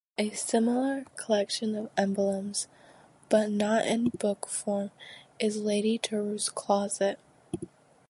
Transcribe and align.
A 0.17 0.31
similar 0.31 1.05
collection 1.15 1.75
of 1.75 1.91
emblems, 1.95 2.67
but 3.29 3.51
not 3.51 3.85
in 3.85 4.09
book 4.09 4.47
form, 4.47 4.89
is 5.37 5.57
Lady 5.61 5.99
Drury's 5.99 6.49
Closet. 6.49 7.19